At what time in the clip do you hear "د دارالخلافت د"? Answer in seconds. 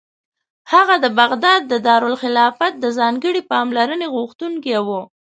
1.71-2.85